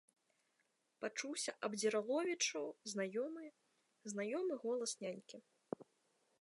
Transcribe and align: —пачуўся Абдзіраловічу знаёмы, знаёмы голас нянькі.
—пачуўся 1.03 1.51
Абдзіраловічу 1.67 2.63
знаёмы, 2.93 3.45
знаёмы 4.15 4.53
голас 4.65 4.99
нянькі. 5.07 5.37